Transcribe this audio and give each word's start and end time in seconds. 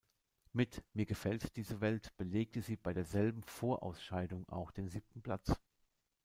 Mit 0.51 0.83
"Mir 0.93 1.05
gefällt 1.05 1.55
diese 1.57 1.79
Welt" 1.79 2.17
belegte 2.17 2.63
sie 2.63 2.75
bei 2.75 2.91
derselben 2.91 3.43
Vorausscheidung 3.43 4.49
auch 4.49 4.71
den 4.71 4.87
siebten 4.89 5.21
Platz. 5.21 5.53